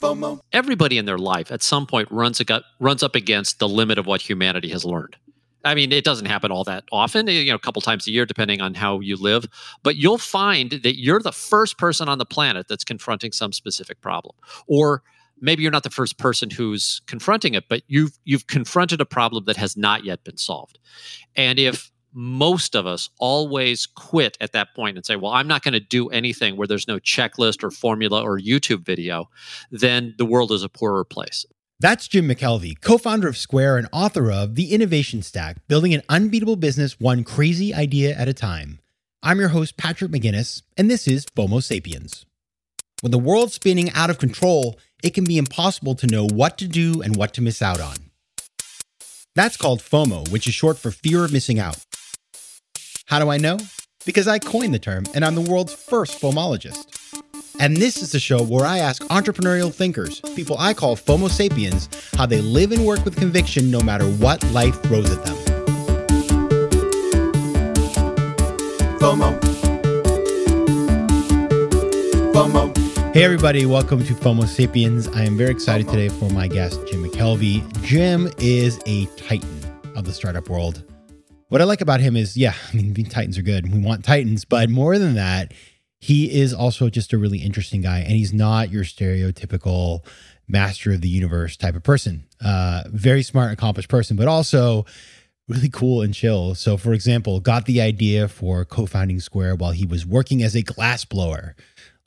[0.00, 0.40] FOMO.
[0.52, 2.40] Everybody in their life at some point runs,
[2.78, 5.16] runs up against the limit of what humanity has learned.
[5.64, 8.24] I mean, it doesn't happen all that often, you know, a couple times a year,
[8.24, 9.46] depending on how you live.
[9.82, 14.00] But you'll find that you're the first person on the planet that's confronting some specific
[14.00, 14.34] problem.
[14.66, 15.02] Or
[15.40, 19.44] maybe you're not the first person who's confronting it, but you've you've confronted a problem
[19.44, 20.78] that has not yet been solved.
[21.36, 25.62] And if most of us always quit at that point and say, well, I'm not
[25.62, 29.28] going to do anything where there's no checklist or formula or YouTube video,
[29.70, 31.46] then the world is a poorer place.
[31.78, 36.02] That's Jim McKelvey, co founder of Square and author of The Innovation Stack Building an
[36.08, 38.80] Unbeatable Business One Crazy Idea at a Time.
[39.22, 42.26] I'm your host, Patrick McGinnis, and this is FOMO Sapiens.
[43.00, 46.68] When the world's spinning out of control, it can be impossible to know what to
[46.68, 47.96] do and what to miss out on.
[49.34, 51.78] That's called FOMO, which is short for fear of missing out.
[53.10, 53.58] How do I know?
[54.06, 56.86] Because I coined the term, and I'm the world's first FOMologist.
[57.58, 61.88] And this is the show where I ask entrepreneurial thinkers, people I call FOMO sapiens,
[62.14, 65.36] how they live and work with conviction no matter what life throws at them.
[69.00, 69.40] FOMO.
[72.32, 73.12] FOMO.
[73.12, 75.08] Hey, everybody, welcome to FOMO Sapiens.
[75.08, 77.82] I am very excited today for my guest, Jim McKelvey.
[77.82, 79.60] Jim is a titan
[79.96, 80.84] of the startup world.
[81.50, 83.72] What I like about him is, yeah, I mean, titans are good.
[83.72, 85.52] We want titans, but more than that,
[85.98, 87.98] he is also just a really interesting guy.
[87.98, 90.06] And he's not your stereotypical
[90.46, 92.24] master of the universe type of person.
[92.40, 94.86] Uh, very smart, accomplished person, but also
[95.48, 96.54] really cool and chill.
[96.54, 100.54] So, for example, got the idea for co founding Square while he was working as
[100.54, 101.56] a glass blower.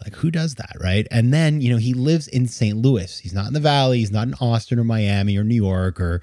[0.02, 1.06] Like, who does that, right?
[1.12, 2.78] And then, you know, he lives in St.
[2.78, 3.20] Louis.
[3.20, 4.00] He's not in the Valley.
[4.00, 6.22] He's not in Austin or Miami or New York or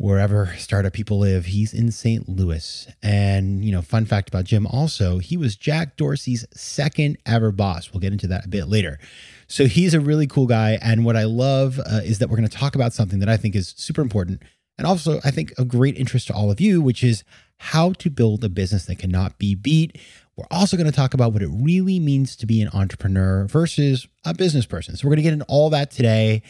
[0.00, 1.44] wherever startup people live.
[1.44, 2.26] He's in St.
[2.26, 2.88] Louis.
[3.02, 7.92] And, you know, fun fact about Jim also, he was Jack Dorsey's second ever boss.
[7.92, 8.98] We'll get into that a bit later.
[9.46, 10.78] So he's a really cool guy.
[10.80, 13.36] And what I love uh, is that we're going to talk about something that I
[13.36, 14.42] think is super important
[14.80, 17.22] and also I think of great interest to all of you, which is
[17.58, 19.98] how to build a business that cannot be beat.
[20.36, 24.08] We're also going to talk about what it really means to be an entrepreneur versus
[24.24, 24.96] a business person.
[24.96, 26.40] So we're going to get into all that today.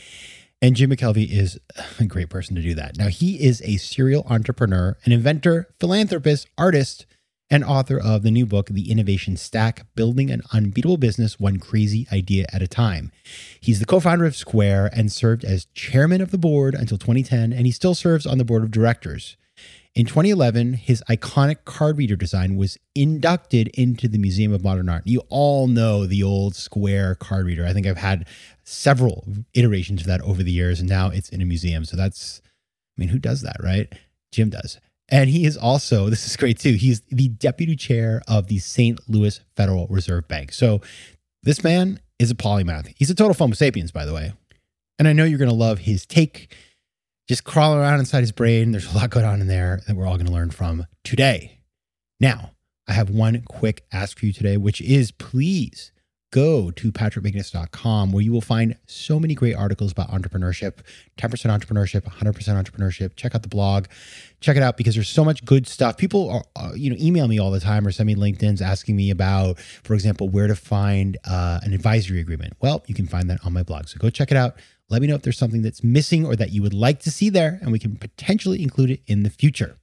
[0.63, 1.59] And Jim McKelvey is
[1.99, 2.99] a great person to do that.
[2.99, 7.07] Now, he is a serial entrepreneur, an inventor, philanthropist, artist,
[7.51, 12.07] and author of the new book, The Innovation Stack Building an Unbeatable Business One Crazy
[12.13, 13.11] Idea at a Time.
[13.61, 17.53] He's the co founder of Square and served as chairman of the board until 2010,
[17.53, 19.37] and he still serves on the board of directors.
[19.97, 25.05] In 2011, his iconic card reader design was inducted into the Museum of Modern Art.
[25.05, 27.67] You all know the old Square card reader.
[27.67, 28.29] I think I've had
[28.71, 31.85] several iterations of that over the years, and now it's in a museum.
[31.85, 32.41] So that's,
[32.97, 33.93] I mean, who does that, right?
[34.33, 34.79] Jim does.
[35.09, 38.99] And he is also, this is great too, he's the deputy chair of the St.
[39.09, 40.53] Louis Federal Reserve Bank.
[40.53, 40.81] So
[41.43, 42.93] this man is a polymath.
[42.97, 44.33] He's a total FOMO sapiens, by the way.
[44.99, 46.55] And I know you're going to love his take,
[47.29, 48.73] just crawling around inside his brain.
[48.73, 51.63] There's a lot going on in there that we're all going to learn from today.
[52.21, 52.53] Now,
[52.87, 55.93] I have one quick ask for you today, which is please
[56.31, 60.79] go to patrickmcginnis.com where you will find so many great articles about entrepreneurship.
[61.19, 63.17] 10% entrepreneurship 100% entrepreneurship.
[63.17, 63.87] Check out the blog.
[64.41, 65.97] Check it out because there's so much good stuff.
[65.97, 68.97] People are uh, you know email me all the time or send me linkedins asking
[68.97, 72.55] me about for example where to find uh, an advisory agreement.
[72.61, 73.89] Well you can find that on my blog.
[73.89, 74.55] So go check it out.
[74.89, 77.29] Let me know if there's something that's missing or that you would like to see
[77.29, 79.77] there and we can potentially include it in the future.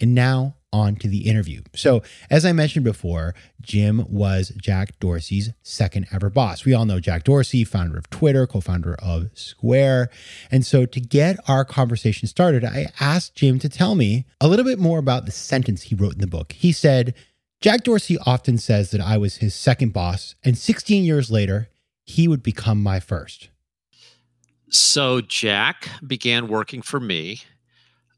[0.00, 1.62] And now on to the interview.
[1.74, 6.64] So, as I mentioned before, Jim was Jack Dorsey's second ever boss.
[6.64, 10.10] We all know Jack Dorsey, founder of Twitter, co founder of Square.
[10.50, 14.64] And so, to get our conversation started, I asked Jim to tell me a little
[14.64, 16.52] bit more about the sentence he wrote in the book.
[16.52, 17.14] He said,
[17.60, 21.68] Jack Dorsey often says that I was his second boss, and 16 years later,
[22.04, 23.48] he would become my first.
[24.68, 27.40] So, Jack began working for me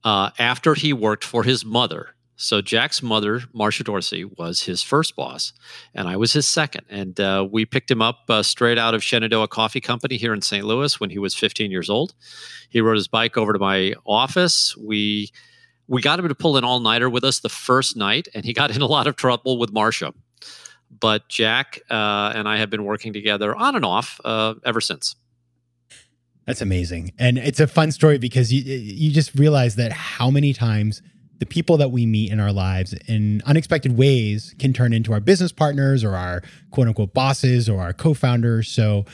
[0.02, 2.14] uh, after he worked for his mother.
[2.40, 5.52] So Jack's mother, Marcia Dorsey, was his first boss,
[5.93, 6.85] and I was his second.
[6.88, 10.40] And uh, we picked him up uh, straight out of Shenandoah Coffee Company here in
[10.40, 10.64] St.
[10.64, 12.14] Louis when he was 15 years old.
[12.70, 14.76] He rode his bike over to my office.
[14.76, 15.32] We
[15.88, 18.52] we got him to pull an all nighter with us the first night, and he
[18.52, 20.14] got in a lot of trouble with Marcia.
[20.93, 25.17] But Jack uh, and I have been working together on and off uh, ever since.
[26.46, 27.14] That's amazing.
[27.19, 31.02] And it's a fun story because you you just realize that how many times
[31.38, 35.20] the people that we meet in our lives in unexpected ways can turn into our
[35.20, 38.69] business partners or our quote unquote bosses or our co-founders.
[38.69, 39.05] So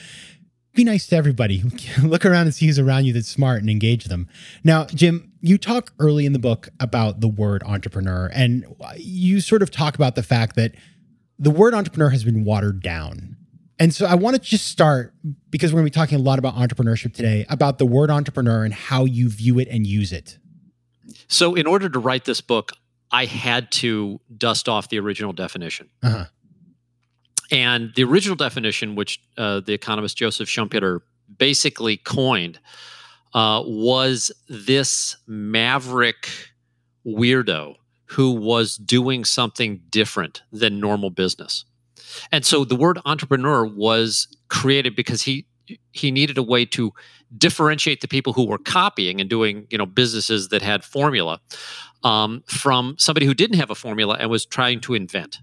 [0.75, 1.63] be nice to everybody.
[2.03, 4.29] Look around and see who's around you that's smart and engage them.
[4.65, 8.65] Now, Jim, you talk early in the book about the word entrepreneur, and
[8.97, 10.75] you sort of talk about the fact that
[11.39, 13.37] the word entrepreneur has been watered down.
[13.79, 15.15] And so I want to just start
[15.51, 18.65] because we're going to be talking a lot about entrepreneurship today, about the word entrepreneur
[18.65, 20.39] and how you view it and use it.
[21.29, 22.73] So, in order to write this book,
[23.11, 25.89] I had to dust off the original definition.
[26.03, 26.27] Uh-huh.
[27.51, 31.01] And the original definition, which uh, the economist Joseph Schumpeter
[31.39, 32.59] basically coined,
[33.35, 36.29] uh, was this maverick
[37.07, 41.65] weirdo who was doing something different than normal business.
[42.31, 45.47] And so the word entrepreneur was created because he
[45.93, 46.93] he needed a way to
[47.37, 51.41] differentiate the people who were copying and doing you know businesses that had formula
[52.03, 55.39] um, from somebody who didn't have a formula and was trying to invent.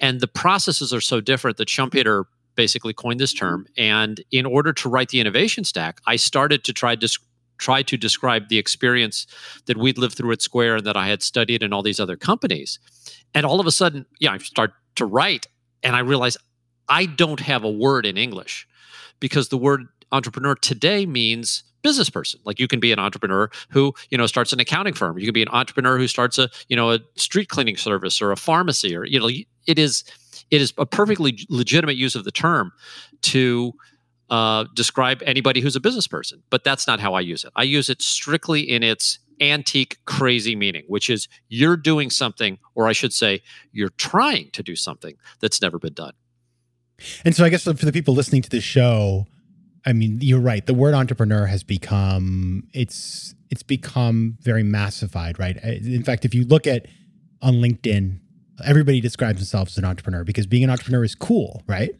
[0.00, 2.24] And the processes are so different that Schumpeter
[2.54, 3.66] basically coined this term.
[3.76, 7.08] And in order to write the innovation stack, I started to try to
[7.56, 9.26] try to describe the experience
[9.66, 12.16] that we'd lived through at Square and that I had studied in all these other
[12.16, 12.78] companies.
[13.32, 15.46] And all of a sudden, yeah, I start to write
[15.82, 16.36] and I realize
[16.88, 18.66] I don't have a word in English
[19.20, 22.40] because the word entrepreneur today means business person.
[22.44, 25.18] Like you can be an entrepreneur who you know starts an accounting firm.
[25.18, 28.32] You can be an entrepreneur who starts a you know a street cleaning service or
[28.32, 29.28] a pharmacy or you know
[29.66, 30.02] it is
[30.50, 32.72] it is a perfectly legitimate use of the term
[33.22, 33.72] to
[34.30, 37.52] uh, describe anybody who's a business person but that's not how i use it.
[37.54, 42.88] I use it strictly in its antique crazy meaning which is you're doing something or
[42.88, 46.14] i should say you're trying to do something that's never been done.
[47.24, 49.26] And so i guess for the people listening to this show
[49.86, 55.56] i mean you're right the word entrepreneur has become it's it's become very massified right
[55.56, 56.86] in fact if you look at
[57.42, 58.18] on linkedin
[58.64, 61.94] everybody describes themselves as an entrepreneur because being an entrepreneur is cool right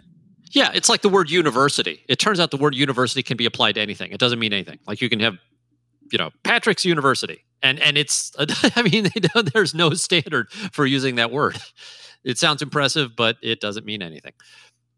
[0.54, 2.04] yeah, it's like the word university.
[2.08, 4.12] It turns out the word university can be applied to anything.
[4.12, 4.78] It doesn't mean anything.
[4.86, 5.36] Like you can have
[6.12, 8.32] you know Patrick's University, and and it's
[8.76, 9.08] I mean
[9.52, 11.58] there's no standard for using that word.
[12.22, 14.32] It sounds impressive, but it doesn't mean anything.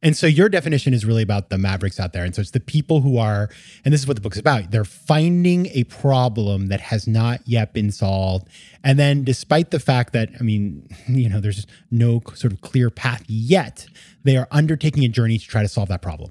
[0.07, 2.23] And so your definition is really about the mavericks out there.
[2.23, 3.51] And so it's the people who are,
[3.85, 4.71] and this is what the book's about.
[4.71, 8.47] They're finding a problem that has not yet been solved.
[8.85, 12.89] And then, despite the fact that, I mean, you know, there's no sort of clear
[12.89, 13.89] path yet,
[14.23, 16.31] they are undertaking a journey to try to solve that problem.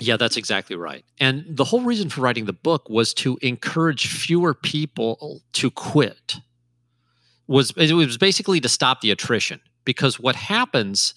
[0.00, 1.04] Yeah, that's exactly right.
[1.18, 6.36] And the whole reason for writing the book was to encourage fewer people to quit.
[7.46, 11.12] Was it was basically to stop the attrition because what happens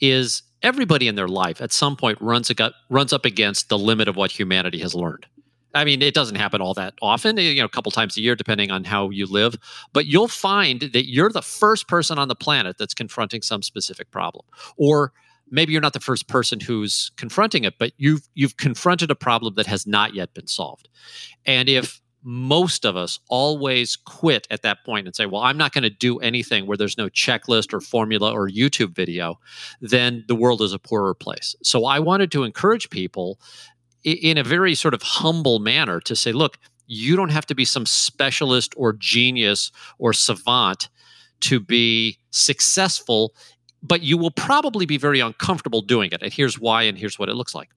[0.00, 2.50] is everybody in their life at some point runs
[2.88, 5.26] runs up against the limit of what humanity has learned.
[5.74, 8.34] I mean, it doesn't happen all that often, you know, a couple times a year,
[8.34, 9.54] depending on how you live.
[9.92, 14.10] But you'll find that you're the first person on the planet that's confronting some specific
[14.10, 14.44] problem,
[14.76, 15.12] or
[15.50, 19.54] maybe you're not the first person who's confronting it, but you've you've confronted a problem
[19.54, 20.88] that has not yet been solved.
[21.46, 25.72] And if most of us always quit at that point and say, well, I'm not
[25.72, 29.38] going to do anything where there's no checklist or formula or YouTube video,
[29.80, 31.54] then the world is a poorer place.
[31.62, 33.40] So I wanted to encourage people
[34.04, 37.64] in a very sort of humble manner to say, look, you don't have to be
[37.64, 40.88] some specialist or genius or savant
[41.40, 43.34] to be successful
[43.82, 46.22] but you will probably be very uncomfortable doing it.
[46.22, 47.70] And here's why, and here's what it looks like.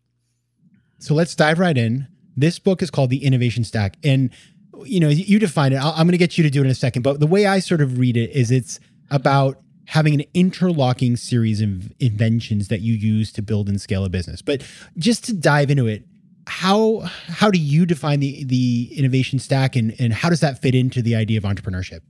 [1.00, 2.08] So let's dive right in.
[2.36, 3.98] This book is called The Innovation Stack.
[4.04, 4.30] And,
[4.86, 5.78] you know, you define it.
[5.78, 7.02] i am going to get you to do it in a second.
[7.02, 8.80] But the way I sort of read it is it's
[9.12, 14.10] about having an interlocking series of inventions that you use to build and scale a
[14.10, 14.42] business.
[14.42, 14.64] But
[14.98, 16.04] just to dive into it,
[16.46, 20.76] how how do you define the the innovation stack and, and how does that fit
[20.76, 22.02] into the idea of entrepreneurship?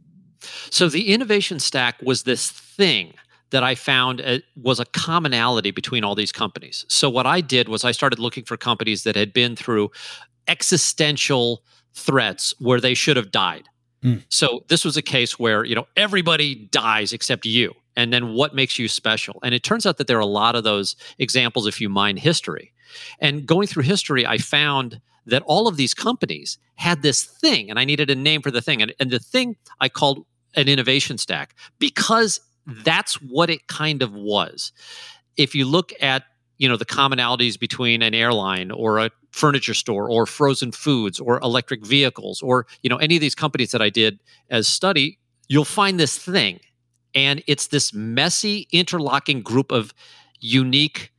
[0.70, 3.14] So the innovation stack was this thing
[3.54, 6.86] that I found uh, was a commonality between all these companies.
[6.90, 9.92] So what I did was I started looking for companies that had been through
[10.48, 11.62] existential
[11.94, 13.70] threats where they should have died.
[14.04, 14.24] Mm.
[14.30, 17.76] So this was a case where, you know, everybody dies except you.
[17.96, 19.40] And then what makes you special?
[19.44, 22.18] And it turns out that there are a lot of those examples if you mine
[22.18, 22.74] history.
[23.20, 27.78] And going through history, I found that all of these companies had this thing, and
[27.78, 28.82] I needed a name for the thing.
[28.82, 32.84] And, and the thing I called an innovation stack because Mm-hmm.
[32.84, 34.72] that's what it kind of was.
[35.36, 36.24] If you look at
[36.58, 41.40] you know the commonalities between an airline or a furniture store or frozen foods or
[41.42, 45.66] electric vehicles or you know any of these companies that I did as study, you'll
[45.66, 46.60] find this thing,
[47.16, 49.94] and it's this messy interlocking group of
[50.40, 51.12] unique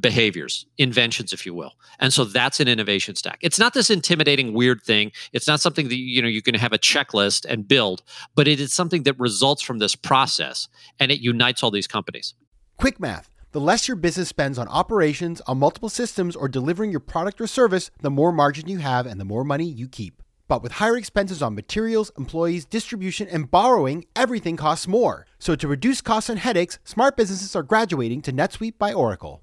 [0.00, 1.72] behaviors, inventions, if you will.
[1.98, 3.38] And so that's an innovation stack.
[3.40, 5.12] It's not this intimidating, weird thing.
[5.32, 8.02] It's not something that you know you can have a checklist and build,
[8.34, 10.68] but it is something that results from this process
[10.98, 12.34] and it unites all these companies.
[12.76, 13.28] Quick math.
[13.52, 17.46] The less your business spends on operations, on multiple systems, or delivering your product or
[17.46, 20.22] service, the more margin you have and the more money you keep.
[20.48, 25.26] But with higher expenses on materials, employees, distribution, and borrowing, everything costs more.
[25.38, 29.42] So to reduce costs and headaches, smart businesses are graduating to NetSuite by Oracle.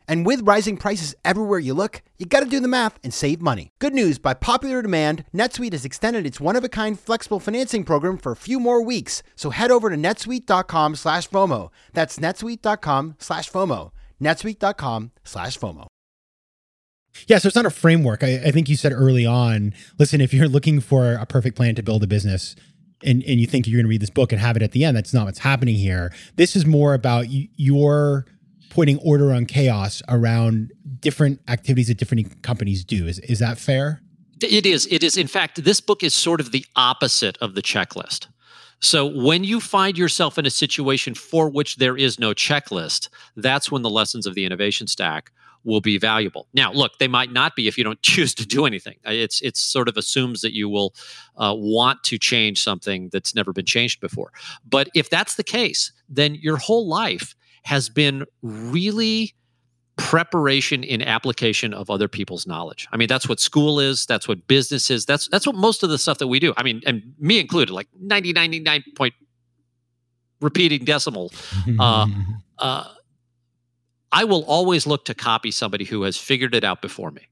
[0.11, 3.69] And with rising prices everywhere you look, you gotta do the math and save money.
[3.79, 7.85] Good news by popular demand, NetSuite has extended its one of a kind flexible financing
[7.85, 9.23] program for a few more weeks.
[9.37, 11.69] So head over to netsuite.com slash FOMO.
[11.93, 13.91] That's netsuite.com slash FOMO.
[14.21, 15.87] netsuite.com slash FOMO.
[17.27, 18.21] Yeah, so it's not a framework.
[18.21, 21.75] I, I think you said early on listen, if you're looking for a perfect plan
[21.75, 22.57] to build a business,
[23.01, 24.83] and, and you think you're going to read this book and have it at the
[24.83, 26.11] end, that's not what's happening here.
[26.35, 28.25] This is more about y- your
[28.71, 33.05] putting order on chaos around different activities that different companies do.
[33.05, 34.01] Is is that fair?
[34.41, 34.87] It is.
[34.89, 35.17] It is.
[35.17, 38.27] In fact, this book is sort of the opposite of the checklist.
[38.79, 43.71] So when you find yourself in a situation for which there is no checklist, that's
[43.71, 45.31] when the lessons of the innovation stack
[45.63, 46.47] will be valuable.
[46.55, 48.95] Now, look, they might not be if you don't choose to do anything.
[49.03, 50.95] It's it's sort of assumes that you will
[51.37, 54.31] uh, want to change something that's never been changed before.
[54.67, 59.33] But if that's the case, then your whole life has been really
[59.97, 62.87] preparation in application of other people's knowledge.
[62.91, 64.05] I mean, that's what school is.
[64.05, 65.05] That's what business is.
[65.05, 66.53] That's that's what most of the stuff that we do.
[66.57, 69.13] I mean, and me included, like 90, 99 point
[70.39, 71.31] repeating decimal.
[71.79, 72.07] Uh,
[72.57, 72.85] uh,
[74.11, 77.27] I will always look to copy somebody who has figured it out before me.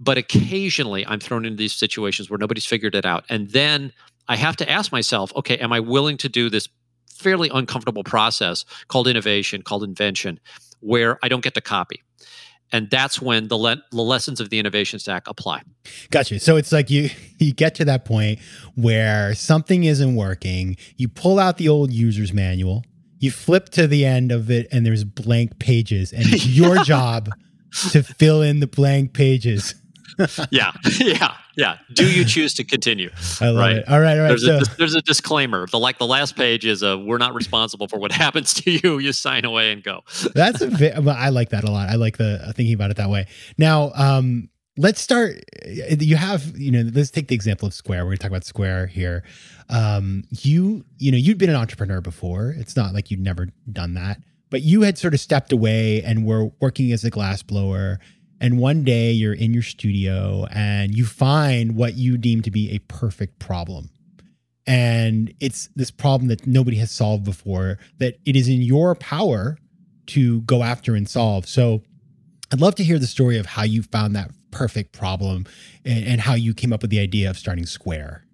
[0.00, 3.24] But occasionally I'm thrown into these situations where nobody's figured it out.
[3.28, 3.92] And then
[4.28, 6.68] I have to ask myself, okay, am I willing to do this
[7.16, 10.40] fairly uncomfortable process called innovation, called invention,
[10.80, 12.02] where I don't get to copy?
[12.72, 15.62] And that's when the, le- the lessons of the innovation stack apply.
[16.10, 16.40] Gotcha.
[16.40, 18.40] So it's like you you get to that point
[18.74, 22.84] where something isn't working, you pull out the old user's manual,
[23.18, 27.30] you flip to the end of it and there's blank pages and it's your job
[27.90, 29.74] to fill in the blank pages
[30.50, 31.78] yeah yeah yeah.
[31.92, 33.10] Do you choose to continue?
[33.40, 33.76] I love right.
[33.76, 33.88] it.
[33.88, 35.66] all right all right there's, so, a, there's a disclaimer.
[35.66, 38.98] The like the last page is a we're not responsible for what happens to you.
[38.98, 40.02] You sign away and go.
[40.34, 40.94] That's a bit.
[41.06, 41.88] I like that a lot.
[41.88, 43.26] I like the uh, thinking about it that way.
[43.58, 48.04] Now um let's start you have you know let's take the example of square.
[48.04, 49.24] We're going to talk about square here.
[49.68, 52.54] Um you you know you'd been an entrepreneur before.
[52.56, 54.18] It's not like you'd never done that
[54.50, 57.98] but you had sort of stepped away and were working as a glass blower
[58.40, 62.70] and one day you're in your studio and you find what you deem to be
[62.72, 63.90] a perfect problem
[64.66, 69.56] and it's this problem that nobody has solved before that it is in your power
[70.06, 71.82] to go after and solve so
[72.52, 75.44] i'd love to hear the story of how you found that perfect problem
[75.84, 78.25] and, and how you came up with the idea of starting Square.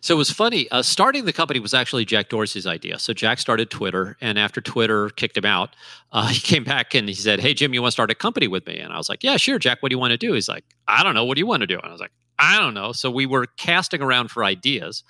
[0.00, 0.70] So it was funny.
[0.70, 2.98] Uh, starting the company was actually Jack Dorsey's idea.
[2.98, 5.74] So Jack started Twitter, and after Twitter kicked him out,
[6.12, 8.46] uh, he came back and he said, "Hey Jim, you want to start a company
[8.48, 9.82] with me?" And I was like, "Yeah, sure, Jack.
[9.82, 11.24] What do you want to do?" He's like, "I don't know.
[11.24, 13.26] What do you want to do?" And I was like, "I don't know." So we
[13.26, 15.02] were casting around for ideas.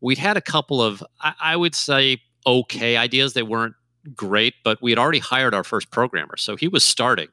[0.00, 3.32] We'd had a couple of, I, I would say, okay ideas.
[3.32, 3.74] They weren't
[4.14, 7.28] great, but we had already hired our first programmer, so he was starting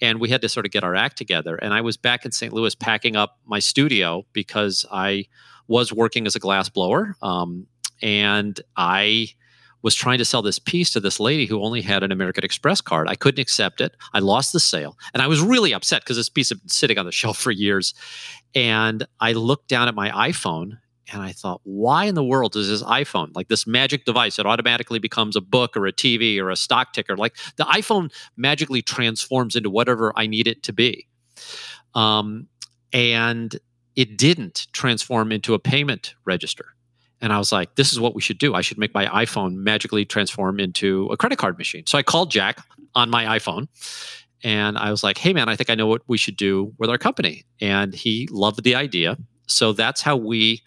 [0.00, 1.56] and we had to sort of get our act together.
[1.56, 2.52] And I was back in St.
[2.52, 5.26] Louis packing up my studio because I
[5.70, 7.64] was working as a glass blower, um,
[8.02, 9.28] and I
[9.82, 12.80] was trying to sell this piece to this lady who only had an American Express
[12.80, 13.08] card.
[13.08, 13.96] I couldn't accept it.
[14.12, 16.98] I lost the sale, and I was really upset because this piece had been sitting
[16.98, 17.94] on the shelf for years.
[18.52, 20.78] And I looked down at my iPhone
[21.12, 24.46] and I thought, why in the world does this iPhone, like this magic device that
[24.46, 28.82] automatically becomes a book or a TV or a stock ticker, like the iPhone magically
[28.82, 31.06] transforms into whatever I need it to be?
[31.94, 32.48] Um,
[32.92, 33.56] and
[34.00, 36.64] it didn't transform into a payment register.
[37.20, 38.54] And I was like, this is what we should do.
[38.54, 41.84] I should make my iPhone magically transform into a credit card machine.
[41.86, 42.64] So I called Jack
[42.94, 43.68] on my iPhone
[44.42, 46.88] and I was like, hey, man, I think I know what we should do with
[46.88, 47.44] our company.
[47.60, 49.18] And he loved the idea.
[49.46, 50.62] So that's how we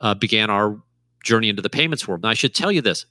[0.00, 0.76] uh, began our
[1.22, 2.24] journey into the payments world.
[2.24, 3.06] Now, I should tell you this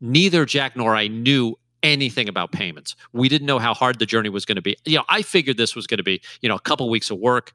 [0.00, 2.94] neither Jack nor I knew anything about payments.
[3.12, 4.76] We didn't know how hard the journey was going to be.
[4.84, 7.18] You know, I figured this was going to be, you know, a couple weeks of
[7.18, 7.52] work.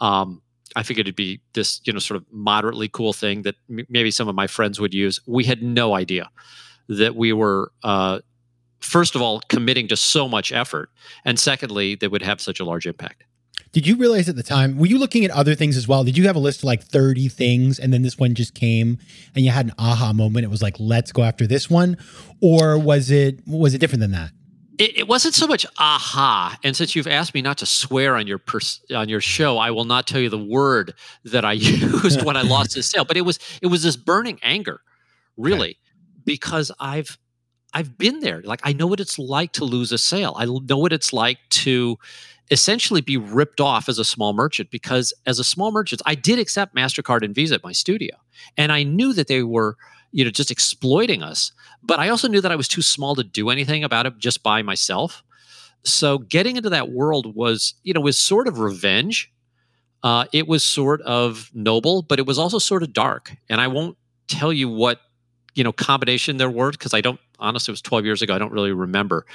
[0.00, 0.40] Um,
[0.76, 4.10] I figured it'd be this, you know, sort of moderately cool thing that m- maybe
[4.10, 5.20] some of my friends would use.
[5.26, 6.30] We had no idea
[6.88, 8.20] that we were, uh,
[8.80, 10.90] first of all, committing to so much effort,
[11.24, 13.24] and secondly, that would have such a large impact.
[13.72, 16.04] Did you realize at the time, were you looking at other things as well?
[16.04, 18.98] Did you have a list of like 30 things and then this one just came
[19.34, 20.44] and you had an aha moment?
[20.44, 21.96] It was like, let's go after this one?
[22.42, 24.30] Or was it was it different than that?
[24.78, 26.58] It, it wasn't so much aha.
[26.64, 29.70] And since you've asked me not to swear on your pers- on your show, I
[29.70, 33.04] will not tell you the word that I used when I lost this sale.
[33.04, 34.80] But it was it was this burning anger,
[35.36, 35.78] really, okay.
[36.24, 37.18] because I've
[37.74, 38.42] I've been there.
[38.42, 40.34] Like I know what it's like to lose a sale.
[40.36, 41.98] I know what it's like to
[42.50, 46.38] essentially be ripped off as a small merchant because as a small merchant i did
[46.38, 48.14] accept mastercard and visa at my studio
[48.58, 49.76] and i knew that they were
[50.12, 51.52] you know just exploiting us
[51.82, 54.42] but i also knew that i was too small to do anything about it just
[54.42, 55.22] by myself.
[55.84, 59.32] So getting into that world was you know was sort of revenge.
[60.04, 63.32] Uh, it was sort of noble but it was also sort of dark.
[63.48, 63.96] And i won't
[64.28, 65.00] tell you what
[65.54, 68.38] you know combination there were because i don't honestly it was 12 years ago i
[68.38, 69.26] don't really remember.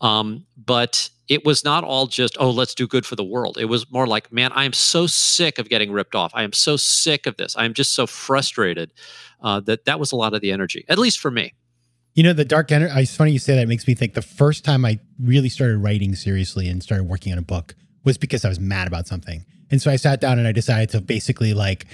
[0.00, 3.56] Um, but it was not all just oh let's do good for the world.
[3.58, 6.32] It was more like man i am so sick of getting ripped off.
[6.34, 7.56] I am so sick of this.
[7.56, 8.92] I am just so frustrated
[9.40, 11.54] uh, that that was a lot of the energy at least for me.
[12.14, 13.62] You know the dark energy it's funny you say that.
[13.62, 17.32] It makes me think the first time i really started writing seriously and started working
[17.32, 17.74] on a book
[18.04, 20.90] was because i was mad about something and so I sat down and I decided
[20.90, 21.86] to basically like,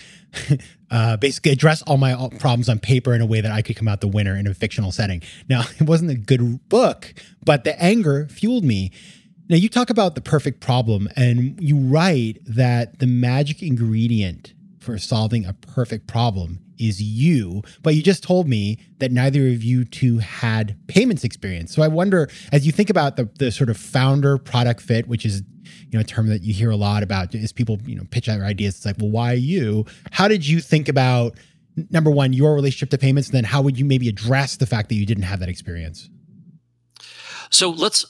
[0.90, 3.86] uh, basically address all my problems on paper in a way that I could come
[3.86, 5.22] out the winner in a fictional setting.
[5.48, 8.90] Now, it wasn't a good book, but the anger fueled me.
[9.48, 14.52] Now, you talk about the perfect problem, and you write that the magic ingredient
[14.88, 19.62] for solving a perfect problem is you, but you just told me that neither of
[19.62, 21.74] you two had payments experience.
[21.74, 25.26] So I wonder, as you think about the, the sort of founder product fit, which
[25.26, 25.42] is
[25.90, 28.30] you know a term that you hear a lot about is people you know pitch
[28.30, 28.76] out ideas.
[28.76, 29.84] It's like well why you?
[30.10, 31.36] How did you think about
[31.90, 33.28] number one your relationship to payments?
[33.28, 36.08] And then how would you maybe address the fact that you didn't have that experience?
[37.50, 38.06] So let's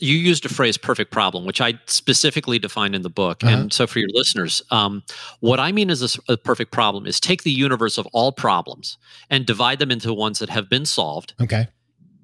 [0.00, 3.42] you used a phrase perfect problem which i specifically defined in the book.
[3.42, 3.54] Uh-huh.
[3.54, 5.02] and so for your listeners um,
[5.40, 8.98] what i mean is a, a, perfect problem is take the universe of all problems
[9.30, 11.34] and divide them into ones that have been solved.
[11.40, 11.68] Okay.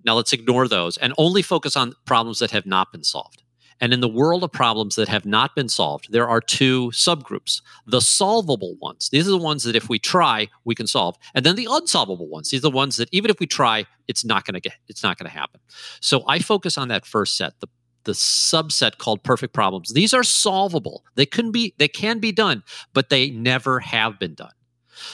[0.04, 3.42] Now let's ignore those and only focus on problems that have not been solved
[3.80, 7.60] and in the world of problems that have not been solved, there are two subgroups.
[7.86, 11.16] The solvable ones, these are the ones that if we try, we can solve.
[11.34, 14.24] And then the unsolvable ones, these are the ones that even if we try, it's
[14.24, 15.60] not going to get it's not going to happen.
[16.00, 17.68] So I focus on that first set, the
[18.04, 19.92] the subset called perfect problems.
[19.92, 21.04] These are solvable.
[21.14, 24.52] They can be they can be done, but they never have been done.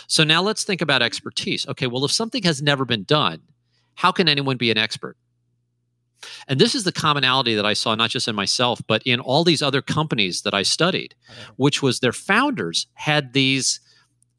[0.07, 1.67] So now let's think about expertise.
[1.69, 3.43] Okay, well if something has never been done,
[3.95, 5.17] how can anyone be an expert?
[6.49, 9.45] And this is the commonality that I saw not just in myself, but in all
[9.45, 11.15] these other companies that I studied,
[11.57, 13.81] which was their founders had these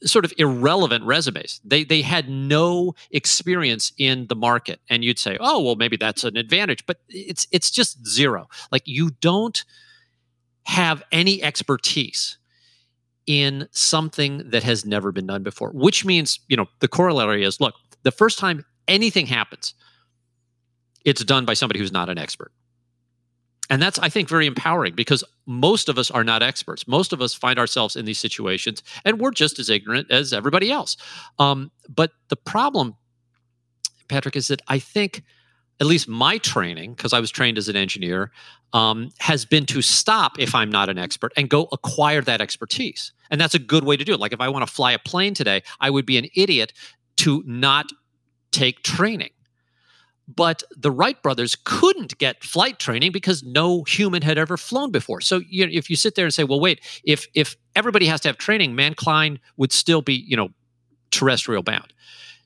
[0.04, 1.62] sort of irrelevant resumes.
[1.64, 4.80] They they had no experience in the market.
[4.90, 8.48] And you'd say, "Oh, well maybe that's an advantage." But it's it's just zero.
[8.72, 9.64] Like you don't
[10.66, 12.38] have any expertise
[13.28, 17.60] in something that has never been done before, which means, you know, the corollary is
[17.62, 19.74] look, the first time anything happens,
[21.06, 22.52] it's done by somebody who's not an expert.
[23.70, 26.90] And that's, I think, very empowering because most of us are not experts.
[26.90, 30.70] Most of us find ourselves in these situations and we're just as ignorant as everybody
[30.70, 30.98] else.
[31.40, 32.98] Um, but the problem,
[34.10, 35.24] Patrick, is that I think,
[35.80, 38.32] at least my training, because I was trained as an engineer,
[38.74, 43.14] um, has been to stop if I'm not an expert and go acquire that expertise.
[43.30, 44.20] And that's a good way to do it.
[44.20, 46.74] Like if I want to fly a plane today, I would be an idiot
[47.18, 47.90] to not
[48.52, 49.32] take training
[50.28, 55.22] but the Wright brothers couldn't get flight training because no human had ever flown before.
[55.22, 58.22] So you know, if you sit there and say, "Well, wait, if if everybody has
[58.22, 60.50] to have training, mankind would still be, you know,
[61.12, 61.94] terrestrial bound."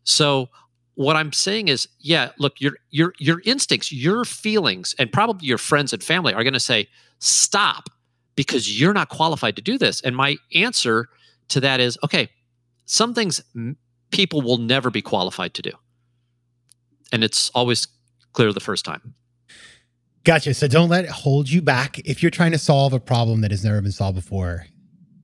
[0.03, 0.49] So
[0.95, 5.57] what I'm saying is, yeah, look, your your your instincts, your feelings, and probably your
[5.57, 6.87] friends and family are going to say,
[7.19, 7.89] "Stop,"
[8.35, 10.01] because you're not qualified to do this.
[10.01, 11.09] And my answer
[11.49, 12.29] to that is, okay,
[12.85, 13.41] some things
[14.11, 15.71] people will never be qualified to do
[17.15, 17.87] and it's always
[18.33, 19.15] clear the first time.
[20.25, 20.53] Gotcha.
[20.53, 21.97] So don't let it hold you back.
[21.99, 24.65] If you're trying to solve a problem that has never been solved before,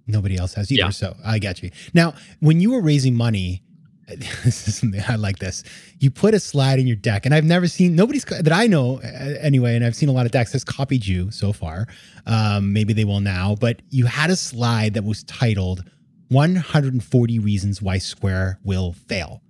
[0.07, 0.83] nobody else has either.
[0.83, 0.89] Yeah.
[0.89, 1.69] So I got you.
[1.93, 3.61] Now, when you were raising money,
[4.07, 5.63] this is something I like this.
[5.99, 8.97] You put a slide in your deck, and I've never seen nobody's that I know
[8.97, 11.87] anyway, and I've seen a lot of decks that's copied you so far.
[12.25, 15.83] Um, maybe they will now, but you had a slide that was titled
[16.29, 19.41] 140 Reasons Why Square Will Fail.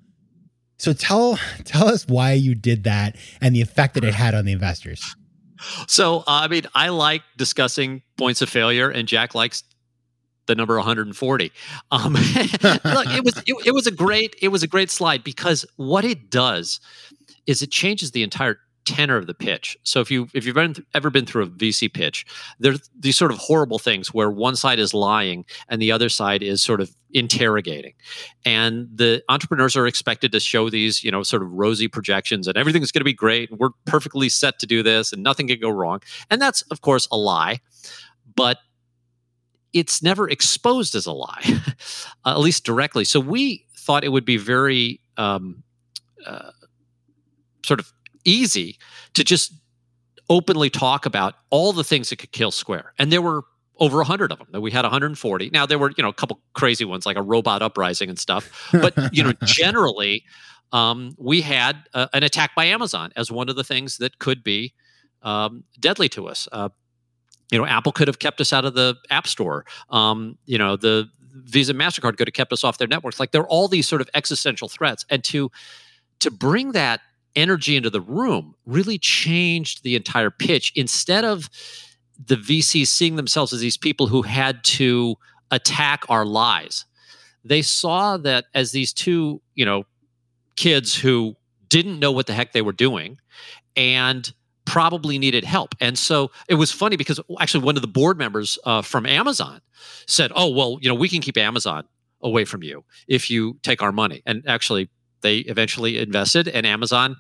[0.82, 4.46] So tell tell us why you did that and the effect that it had on
[4.46, 5.16] the investors.
[5.88, 9.64] So uh, I mean, I like discussing points of failure, and Jack likes
[10.48, 11.52] the number 140.
[11.92, 15.68] Um, look, it was it, it was a great it was a great slide because
[15.76, 16.80] what it does
[17.46, 18.58] is it changes the entire
[18.92, 19.78] tenor of the pitch.
[19.84, 22.26] So if you if you've been, ever been through a VC pitch,
[22.60, 26.44] there's these sort of horrible things where one side is lying and the other side
[26.44, 27.94] is sort of interrogating.
[28.44, 32.58] And the entrepreneurs are expected to show these, you know, sort of rosy projections and
[32.58, 35.60] everything's going to be great and we're perfectly set to do this and nothing can
[35.60, 36.02] go wrong.
[36.30, 37.62] And that's of course a lie.
[38.36, 38.58] But
[39.72, 41.62] it's never exposed as a lie,
[42.26, 43.06] at least directly.
[43.06, 45.64] So we thought it would be very um,
[46.26, 46.52] uh,
[47.66, 47.94] sort of
[48.26, 48.78] easy
[49.14, 49.54] to just
[50.30, 52.94] openly talk about all the things that could kill Square.
[52.98, 53.44] And there were
[53.80, 54.48] over 100 of them.
[54.52, 57.22] That we had 140 now there were you know a couple crazy ones like a
[57.22, 58.70] robot uprising and stuff.
[58.72, 60.24] But you know generally
[60.72, 64.44] um, we had uh, an attack by amazon as one of the things that could
[64.44, 64.74] be
[65.24, 66.48] um, deadly to us.
[66.52, 66.70] Uh,
[67.52, 69.66] you know apple could have kept us out of the app store.
[69.90, 73.20] Um, you know the visa mastercard could have kept us off their networks.
[73.20, 75.06] Like there are all these sort of existential threats.
[75.10, 75.52] And to
[76.20, 77.02] to bring that
[77.36, 80.72] energy into the room really changed the entire pitch.
[80.76, 81.50] Instead of
[82.24, 85.16] the VCs seeing themselves as these people who had to
[85.50, 86.86] attack our lies,
[87.44, 89.84] they saw that as these two, you know,
[90.56, 91.36] kids who
[91.68, 93.18] didn't know what the heck they were doing
[93.76, 94.34] and
[94.66, 95.74] probably needed help.
[95.80, 99.62] And so it was funny because actually one of the board members uh, from Amazon
[100.08, 101.86] said, "Oh, well, you know, we can keep Amazon
[102.22, 104.90] away from you if you take our money." And actually
[105.22, 107.16] they eventually invested and Amazon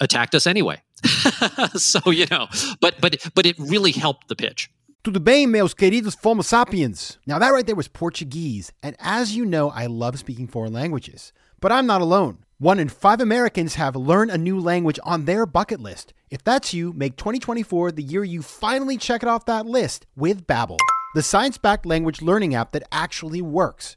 [0.00, 0.82] attacked us anyway.
[1.74, 2.48] so, you know,
[2.80, 4.70] but but but it really helped the pitch.
[5.02, 7.18] Tudo bem, meus queridos Fomo sapiens?
[7.26, 11.32] Now that right there was Portuguese, and as you know, I love speaking foreign languages.
[11.60, 12.44] But I'm not alone.
[12.58, 16.12] One in five Americans have learned a new language on their bucket list.
[16.30, 20.46] If that's you, make 2024 the year you finally check it off that list with
[20.46, 20.76] Babbel,
[21.14, 23.96] the science-backed language learning app that actually works.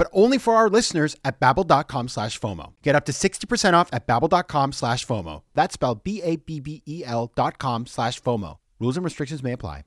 [0.01, 2.73] but only for our listeners at babbel.com slash FOMO.
[2.81, 5.43] Get up to 60% off at babbel.com slash FOMO.
[5.53, 8.57] That's spelled B-A-B-B-E-L dot com slash FOMO.
[8.79, 9.83] Rules and restrictions may apply.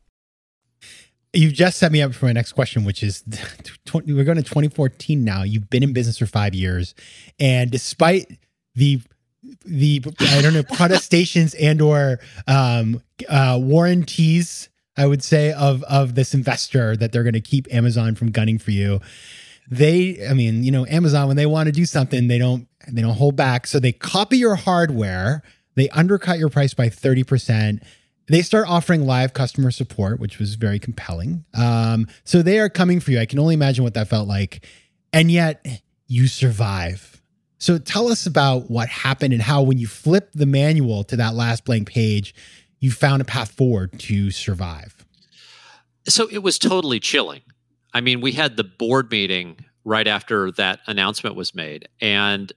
[1.33, 3.25] You've just set me up for my next question, which is
[3.93, 5.43] we're going to 2014 now.
[5.43, 6.95] You've been in business for five years,
[7.41, 8.39] and despite
[8.77, 9.03] the
[9.65, 16.15] the I don't know protestations and or um, uh, warranties, I would say of of
[16.15, 19.01] this investor that they're going to keep Amazon from gunning for you.
[19.71, 23.01] They, I mean, you know, Amazon when they want to do something, they don't they
[23.01, 23.67] don't hold back.
[23.67, 25.43] So they copy your hardware,
[25.75, 27.83] they undercut your price by thirty percent
[28.27, 31.45] they start offering live customer support, which was very compelling.
[31.55, 33.21] Um, so they are coming for you.
[33.21, 34.67] I can only imagine what that felt like.
[35.13, 35.67] And yet
[36.07, 37.23] you survive.
[37.59, 41.35] So tell us about what happened and how, when you flip the manual to that
[41.35, 42.35] last blank page,
[42.81, 45.05] you found a path forward to survive.
[46.09, 47.43] So it was totally chilling.
[47.95, 52.53] I mean, we had the board meeting right after that announcement was made, and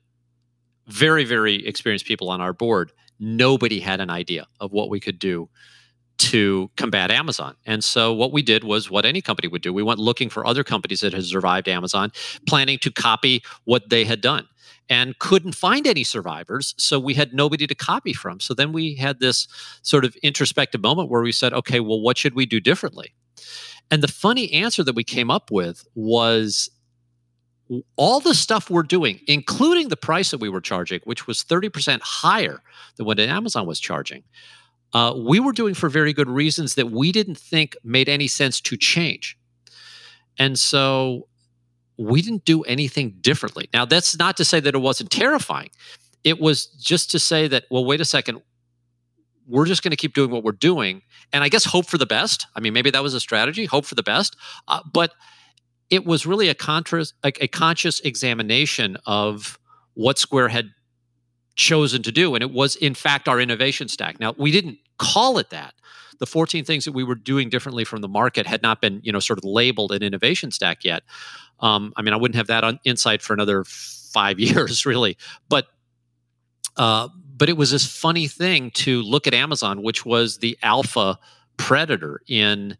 [0.87, 5.19] very, very experienced people on our board nobody had an idea of what we could
[5.19, 5.49] do
[6.17, 7.55] to combat Amazon.
[7.65, 9.71] And so what we did was what any company would do.
[9.71, 12.11] We went looking for other companies that had survived Amazon,
[12.47, 14.47] planning to copy what they had done
[14.89, 16.73] and couldn't find any survivors.
[16.77, 18.39] So we had nobody to copy from.
[18.39, 19.47] So then we had this
[19.83, 23.13] sort of introspective moment where we said, okay, well, what should we do differently?
[23.89, 26.69] And the funny answer that we came up with was
[27.95, 32.01] all the stuff we're doing, including the price that we were charging, which was 30%
[32.01, 32.61] higher
[32.95, 34.23] than what Amazon was charging,
[34.93, 38.61] uh, we were doing for very good reasons that we didn't think made any sense
[38.61, 39.37] to change.
[40.39, 41.27] And so
[41.97, 43.69] we didn't do anything differently.
[43.73, 45.69] Now, that's not to say that it wasn't terrifying.
[46.23, 48.41] It was just to say that, well, wait a second,
[49.47, 51.01] we're just going to keep doing what we're doing.
[51.31, 52.47] And I guess hope for the best.
[52.55, 54.35] I mean, maybe that was a strategy, hope for the best.
[54.67, 55.13] Uh, but
[55.89, 56.55] it was really a,
[57.23, 59.57] a, a conscious examination of
[59.93, 60.71] what Square had
[61.55, 62.35] chosen to do.
[62.35, 64.19] And it was, in fact, our innovation stack.
[64.19, 65.73] Now, we didn't call it that.
[66.19, 69.11] The 14 things that we were doing differently from the market had not been, you
[69.11, 71.03] know, sort of labeled an innovation stack yet.
[71.59, 75.17] Um, I mean, I wouldn't have that on insight for another five years, really.
[75.47, 75.67] But
[76.75, 81.19] Uh, but it was this funny thing to look at Amazon, which was the alpha
[81.57, 82.77] predator in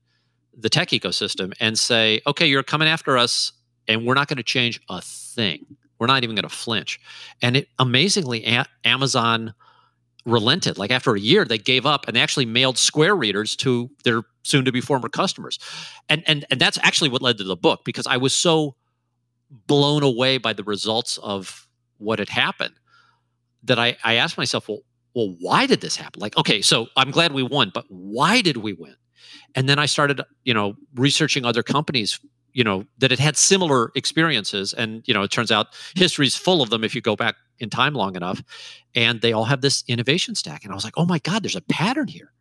[0.58, 3.52] the tech ecosystem, and say, okay, you're coming after us,
[3.88, 5.78] and we're not going to change a thing.
[6.00, 7.00] We're not even going to flinch.
[7.41, 9.54] And it amazingly, a- Amazon
[10.26, 10.78] relented.
[10.78, 14.24] Like after a year, they gave up and they actually mailed Square readers to their
[14.43, 15.58] soon to be former customers.
[16.10, 18.76] And, and, and that's actually what led to the book because I was so
[19.67, 21.67] blown away by the results of
[21.98, 22.76] what had happened
[23.67, 24.80] that I, I asked myself, well,
[25.15, 26.21] well, why did this happen?
[26.21, 28.95] Like, okay, so I'm glad we won, but why did we win?
[29.56, 32.19] And then I started, you know, researching other companies,
[32.53, 34.73] you know, that had had similar experiences.
[34.73, 37.69] And, you know, it turns out history's full of them if you go back in
[37.69, 38.43] time long enough.
[38.93, 40.63] And they all have this innovation stack.
[40.63, 42.32] And I was like, oh my God, there's a pattern here.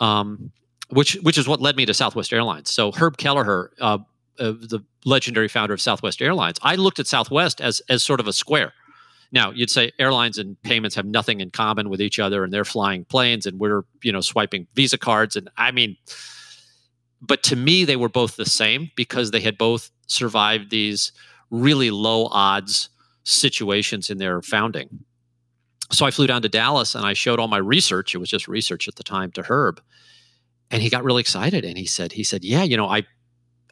[0.00, 0.52] Um,
[0.90, 2.70] which which is what led me to Southwest Airlines.
[2.70, 3.98] So Herb Kelleher, uh,
[4.38, 8.26] uh, the legendary founder of Southwest Airlines, I looked at Southwest as as sort of
[8.26, 8.72] a square.
[9.30, 12.64] Now you'd say airlines and payments have nothing in common with each other, and they're
[12.64, 15.96] flying planes, and we're you know swiping Visa cards, and I mean,
[17.20, 21.12] but to me they were both the same because they had both survived these
[21.50, 22.88] really low odds
[23.24, 25.04] situations in their founding.
[25.90, 28.14] So I flew down to Dallas and I showed all my research.
[28.14, 29.80] It was just research at the time to Herb,
[30.70, 33.02] and he got really excited and he said he said yeah you know i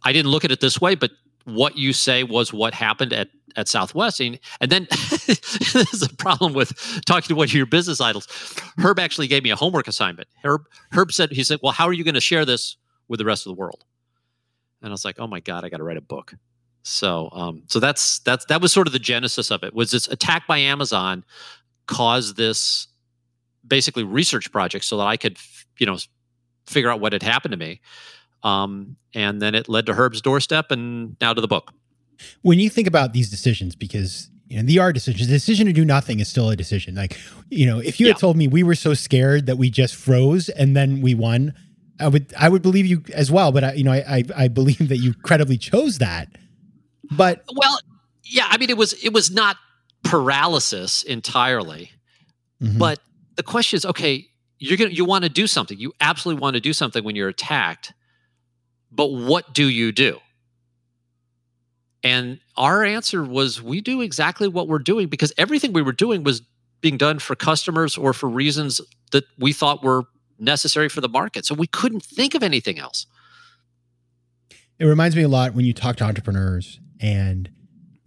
[0.04, 1.10] i didn't look at it this way but
[1.46, 4.86] what you say was what happened at at southwest and, and then
[5.72, 6.70] there's a problem with
[7.06, 8.28] talking to one of your business idols.
[8.78, 10.28] Herb actually gave me a homework assignment.
[10.44, 12.76] Herb herb said he said well how are you going to share this
[13.08, 13.84] with the rest of the world?
[14.82, 16.34] And i was like oh my god i got to write a book.
[16.82, 20.06] So um so that's that's that was sort of the genesis of it was this
[20.08, 21.24] attack by amazon
[21.86, 22.88] caused this
[23.66, 25.38] basically research project so that i could
[25.78, 25.96] you know
[26.66, 27.80] figure out what had happened to me.
[28.42, 31.72] Um, and then it led to Herb's doorstep and now to the book.
[32.42, 35.72] When you think about these decisions, because you know, the are decisions, the decision to
[35.72, 36.94] do nothing is still a decision.
[36.94, 37.18] Like,
[37.50, 38.12] you know, if you yeah.
[38.12, 41.52] had told me we were so scared that we just froze and then we won,
[41.98, 43.50] I would I would believe you as well.
[43.52, 46.28] But I, you know, I, I, I believe that you credibly chose that.
[47.10, 47.80] But well,
[48.24, 49.56] yeah, I mean, it was it was not
[50.04, 51.90] paralysis entirely,
[52.62, 52.78] mm-hmm.
[52.78, 53.00] but
[53.34, 54.26] the question is, okay,
[54.58, 57.28] you're gonna you want to do something you absolutely want to do something when you're
[57.28, 57.92] attacked
[58.90, 60.18] but what do you do?
[62.02, 66.22] And our answer was we do exactly what we're doing because everything we were doing
[66.22, 66.42] was
[66.80, 68.80] being done for customers or for reasons
[69.12, 70.04] that we thought were
[70.38, 71.44] necessary for the market.
[71.44, 73.06] So we couldn't think of anything else.
[74.78, 77.50] It reminds me a lot when you talk to entrepreneurs and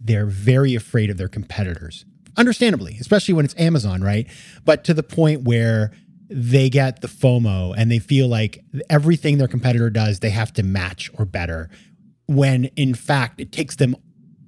[0.00, 2.04] they're very afraid of their competitors
[2.36, 4.26] understandably especially when it's amazon right?
[4.64, 5.92] But to the point where
[6.30, 10.62] they get the FOMO and they feel like everything their competitor does, they have to
[10.62, 11.68] match or better.
[12.26, 13.96] When in fact, it takes them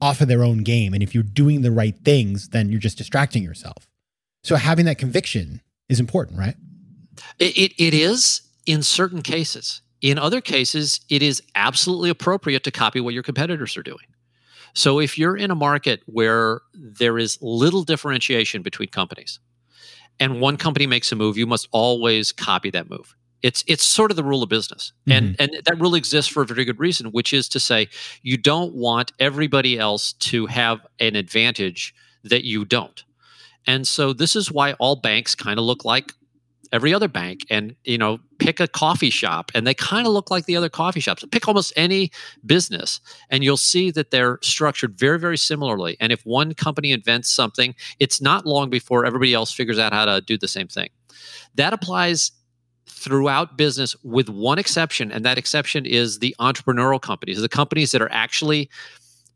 [0.00, 0.94] off of their own game.
[0.94, 3.88] And if you're doing the right things, then you're just distracting yourself.
[4.44, 6.56] So having that conviction is important, right?
[7.38, 9.82] It, it, it is in certain cases.
[10.00, 14.06] In other cases, it is absolutely appropriate to copy what your competitors are doing.
[14.74, 19.38] So if you're in a market where there is little differentiation between companies,
[20.20, 23.14] and one company makes a move, you must always copy that move.
[23.42, 24.92] It's it's sort of the rule of business.
[25.06, 25.12] Mm-hmm.
[25.12, 27.88] And and that rule exists for a very good reason, which is to say
[28.22, 31.94] you don't want everybody else to have an advantage
[32.24, 33.04] that you don't.
[33.66, 36.12] And so this is why all banks kind of look like
[36.72, 40.30] every other bank and you know pick a coffee shop and they kind of look
[40.30, 41.24] like the other coffee shops.
[41.30, 42.10] Pick almost any
[42.44, 47.30] business and you'll see that they're structured very very similarly and if one company invents
[47.30, 50.88] something it's not long before everybody else figures out how to do the same thing.
[51.54, 52.32] That applies
[52.86, 58.02] throughout business with one exception and that exception is the entrepreneurial companies the companies that
[58.02, 58.68] are actually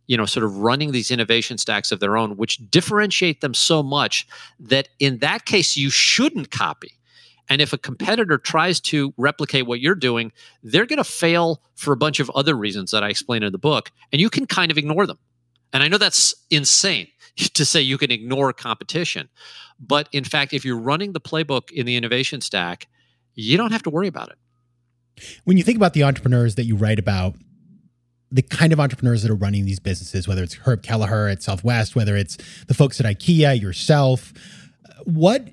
[0.06, 3.82] you know sort of running these innovation stacks of their own which differentiate them so
[3.82, 4.26] much
[4.58, 6.92] that in that case you shouldn't copy
[7.48, 10.32] and if a competitor tries to replicate what you're doing,
[10.62, 13.58] they're going to fail for a bunch of other reasons that I explain in the
[13.58, 13.92] book.
[14.12, 15.18] And you can kind of ignore them.
[15.72, 19.28] And I know that's insane to say you can ignore competition.
[19.78, 22.88] But in fact, if you're running the playbook in the innovation stack,
[23.34, 24.38] you don't have to worry about it.
[25.44, 27.36] When you think about the entrepreneurs that you write about,
[28.30, 31.94] the kind of entrepreneurs that are running these businesses, whether it's Herb Kelleher at Southwest,
[31.94, 34.32] whether it's the folks at IKEA, yourself,
[35.04, 35.48] what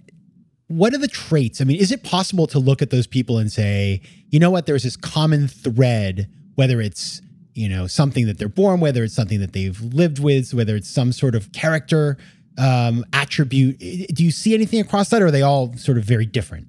[0.77, 1.61] what are the traits?
[1.61, 4.65] I mean, is it possible to look at those people and say, you know what,
[4.65, 7.21] there's this common thread, whether it's,
[7.53, 10.89] you know, something that they're born, whether it's something that they've lived with, whether it's
[10.89, 12.17] some sort of character
[12.57, 13.79] um, attribute.
[13.79, 16.67] Do you see anything across that, or are they all sort of very different?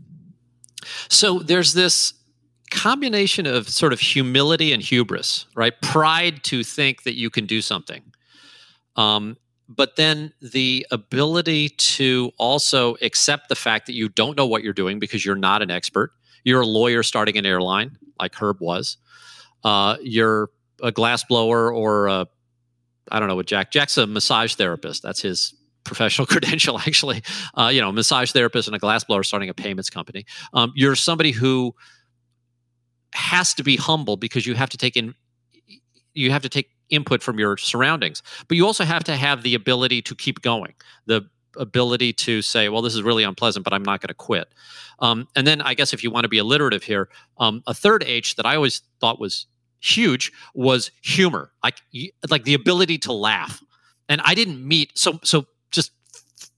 [1.09, 2.15] So there's this
[2.71, 5.81] combination of sort of humility and hubris, right?
[5.81, 8.03] Pride to think that you can do something.
[8.97, 9.37] Um,
[9.69, 14.73] but then the ability to also accept the fact that you don't know what you're
[14.73, 16.13] doing because you're not an expert.
[16.45, 18.99] You're a lawyer starting an airline, like Herb was.
[19.63, 20.51] Uh, you're
[20.83, 22.27] a glassblower or
[23.11, 23.71] I don't know what Jack.
[23.71, 25.03] Jack's a massage therapist.
[25.03, 27.23] That's his professional credential, actually.
[27.55, 30.25] Uh, you know, massage therapist and a glassblower starting a payments company.
[30.53, 31.75] Um, you're somebody who
[33.13, 35.15] has to be humble because you have to take in
[36.15, 39.55] you have to take input from your surroundings but you also have to have the
[39.55, 40.75] ability to keep going
[41.07, 41.23] the
[41.57, 44.49] ability to say well this is really unpleasant but i'm not going to quit.
[44.99, 48.05] Um, and then i guess if you want to be alliterative here um, a third
[48.05, 49.47] h that i always thought was
[49.81, 51.81] huge was humor like
[52.31, 53.63] like the ability to laugh.
[54.09, 55.93] And i didn't meet so so just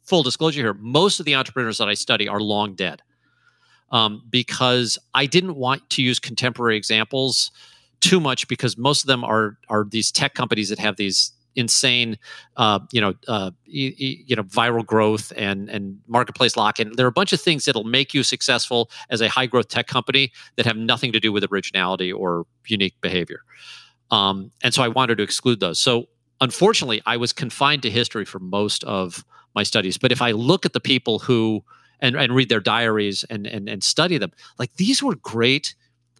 [0.04, 3.02] full disclosure here most of the entrepreneurs that i study are long dead
[3.90, 7.50] um, because I didn't want to use contemporary examples
[8.08, 12.18] too much because most of them are are these tech companies that have these insane,
[12.58, 16.92] uh, you know, uh, you, know, viral growth and and marketplace lock in.
[16.96, 19.86] There are a bunch of things that'll make you successful as a high growth tech
[19.86, 23.40] company that have nothing to do with originality or unique behavior.
[24.10, 25.80] Um, and so I wanted to exclude those.
[25.80, 26.08] So
[26.40, 29.98] unfortunately, I was confined to history for most of my studies.
[29.98, 31.64] But if I look at the people who
[32.00, 34.32] and, and read their diaries and, and and study them.
[34.58, 35.74] Like these were great,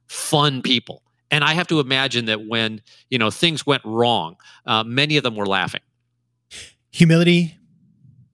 [0.07, 1.03] fun people.
[1.31, 5.23] And I have to imagine that when you know things went wrong, uh, many of
[5.23, 5.81] them were laughing.
[6.93, 7.57] Humility,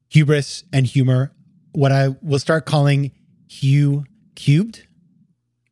[0.08, 1.32] hubris, and humor.
[1.72, 3.12] What I will start calling
[3.48, 4.86] Hugh cubed.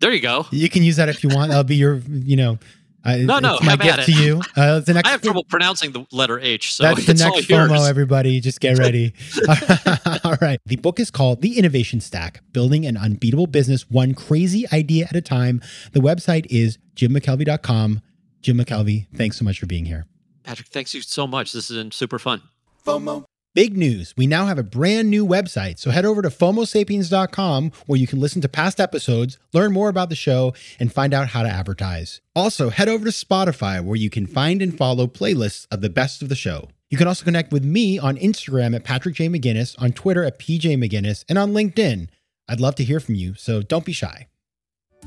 [0.00, 0.46] There you go.
[0.50, 1.50] You can use that if you want.
[1.50, 2.58] That'll be your, you know,
[3.04, 4.42] uh, no, no, it's my gift to you.
[4.56, 7.88] Uh, the next I have trouble pronouncing the letter H, so that's the next FOMO.
[7.88, 9.14] Everybody, just get ready.
[10.24, 10.60] all right.
[10.66, 15.16] The book is called The Innovation Stack: Building an Unbeatable Business One Crazy Idea at
[15.16, 15.62] a Time.
[15.92, 18.02] The website is jimmckelvey.com.
[18.42, 20.06] Jim McKelvey, thanks so much for being here.
[20.42, 21.52] Patrick, thanks you so much.
[21.52, 22.42] This has been super fun.
[22.86, 23.24] FOMO.
[23.52, 24.14] Big news.
[24.16, 25.80] We now have a brand new website.
[25.80, 30.08] So head over to FOMOSapiens.com where you can listen to past episodes, learn more about
[30.08, 32.20] the show, and find out how to advertise.
[32.36, 36.22] Also, head over to Spotify where you can find and follow playlists of the best
[36.22, 36.68] of the show.
[36.90, 39.28] You can also connect with me on Instagram at Patrick J.
[39.28, 42.08] McGinnis, on Twitter at PJ McGinnis, and on LinkedIn.
[42.48, 44.28] I'd love to hear from you, so don't be shy.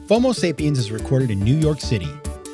[0.08, 2.10] FOMO Sapiens is recorded in New York City.